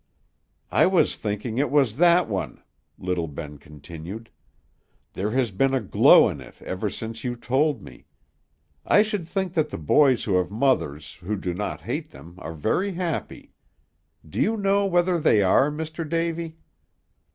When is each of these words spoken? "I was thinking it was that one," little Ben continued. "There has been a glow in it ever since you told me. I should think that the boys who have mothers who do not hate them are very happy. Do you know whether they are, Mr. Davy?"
"I 0.71 0.87
was 0.87 1.15
thinking 1.15 1.59
it 1.59 1.69
was 1.69 1.97
that 1.97 2.27
one," 2.27 2.63
little 2.97 3.27
Ben 3.27 3.59
continued. 3.59 4.31
"There 5.13 5.29
has 5.29 5.51
been 5.51 5.75
a 5.75 5.79
glow 5.79 6.27
in 6.27 6.41
it 6.41 6.59
ever 6.63 6.89
since 6.89 7.23
you 7.23 7.35
told 7.35 7.83
me. 7.83 8.07
I 8.83 9.03
should 9.03 9.27
think 9.27 9.53
that 9.53 9.69
the 9.69 9.77
boys 9.77 10.23
who 10.23 10.37
have 10.37 10.49
mothers 10.49 11.17
who 11.21 11.35
do 11.37 11.53
not 11.53 11.81
hate 11.81 12.09
them 12.09 12.33
are 12.39 12.55
very 12.55 12.93
happy. 12.93 13.53
Do 14.27 14.41
you 14.41 14.57
know 14.57 14.87
whether 14.87 15.19
they 15.19 15.43
are, 15.43 15.69
Mr. 15.69 16.09
Davy?" 16.09 16.57